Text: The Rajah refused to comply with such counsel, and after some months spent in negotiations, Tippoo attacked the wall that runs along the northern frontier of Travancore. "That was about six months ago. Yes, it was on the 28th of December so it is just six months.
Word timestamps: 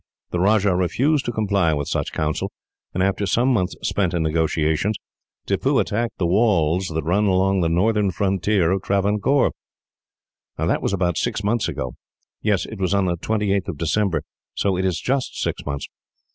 The 0.31 0.39
Rajah 0.39 0.75
refused 0.75 1.25
to 1.25 1.31
comply 1.31 1.75
with 1.75 1.87
such 1.87 2.11
counsel, 2.11 2.51
and 2.91 3.03
after 3.03 3.27
some 3.27 3.49
months 3.49 3.75
spent 3.83 4.15
in 4.15 4.23
negotiations, 4.23 4.95
Tippoo 5.45 5.77
attacked 5.77 6.17
the 6.17 6.25
wall 6.25 6.79
that 6.79 7.03
runs 7.03 7.27
along 7.27 7.61
the 7.61 7.69
northern 7.69 8.09
frontier 8.09 8.71
of 8.71 8.81
Travancore. 8.81 9.51
"That 10.57 10.81
was 10.81 10.93
about 10.93 11.19
six 11.19 11.43
months 11.43 11.67
ago. 11.67 11.93
Yes, 12.41 12.65
it 12.65 12.79
was 12.79 12.95
on 12.95 13.05
the 13.05 13.15
28th 13.17 13.67
of 13.67 13.77
December 13.77 14.23
so 14.55 14.75
it 14.75 14.85
is 14.85 14.99
just 14.99 15.39
six 15.39 15.63
months. 15.67 15.85